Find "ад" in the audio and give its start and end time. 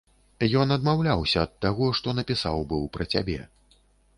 1.47-1.53